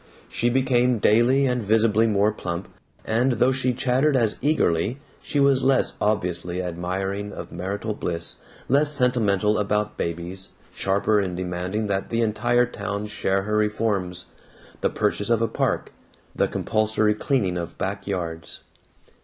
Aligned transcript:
She 0.29 0.49
became 0.49 0.97
daily 0.97 1.45
and 1.45 1.61
visibly 1.61 2.07
more 2.07 2.31
plump, 2.31 2.67
and 3.05 3.33
though 3.33 3.51
she 3.51 3.71
chattered 3.71 4.17
as 4.17 4.37
eagerly, 4.41 4.97
she 5.21 5.39
was 5.39 5.61
less 5.61 5.93
obviously 6.01 6.59
admiring 6.59 7.31
of 7.31 7.51
marital 7.51 7.93
bliss, 7.93 8.37
less 8.67 8.91
sentimental 8.91 9.59
about 9.59 9.97
babies, 9.97 10.53
sharper 10.73 11.19
in 11.21 11.35
demanding 11.35 11.85
that 11.85 12.09
the 12.09 12.23
entire 12.23 12.65
town 12.65 13.05
share 13.05 13.43
her 13.43 13.55
reforms 13.57 14.25
the 14.81 14.89
purchase 14.89 15.29
of 15.29 15.39
a 15.43 15.47
park, 15.47 15.93
the 16.35 16.47
compulsory 16.47 17.13
cleaning 17.13 17.55
of 17.55 17.77
back 17.77 18.07
yards. 18.07 18.61